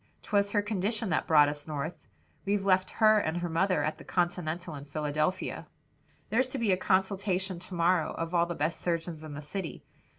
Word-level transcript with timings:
'Twas 0.23 0.49
her 0.51 0.63
condition 0.63 1.09
that 1.09 1.27
brought 1.27 1.47
us 1.47 1.67
North. 1.67 2.07
We've 2.43 2.65
left 2.65 2.89
her 2.89 3.19
and 3.19 3.37
her 3.37 3.49
mother 3.49 3.83
at 3.83 3.99
the 3.99 4.03
Continental 4.03 4.73
in 4.73 4.85
Philadelphia. 4.85 5.67
"There's 6.31 6.49
to 6.49 6.57
be 6.57 6.71
a 6.71 6.75
consultation 6.75 7.59
to 7.59 7.75
morrow 7.75 8.11
of 8.13 8.33
all 8.33 8.47
the 8.47 8.55
best 8.55 8.81
surgeons 8.81 9.23
in 9.23 9.35
the 9.35 9.43
city. 9.43 9.83